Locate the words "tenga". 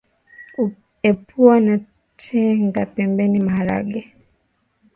2.19-2.85